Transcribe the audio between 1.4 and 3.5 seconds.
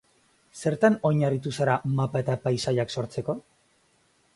zara mapa eta paisaiak sortzeko?